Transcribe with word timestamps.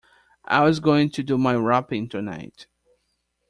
I 0.45 0.63
was 0.63 0.79
going 0.79 1.11
to 1.11 1.21
do 1.21 1.37
my 1.37 1.53
wrapping 1.53 2.09
tonight. 2.09 2.65